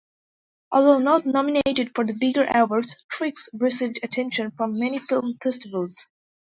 [0.71, 6.07] Although not nominated for the bigger awards, "Tricks" received attention from many film festivals.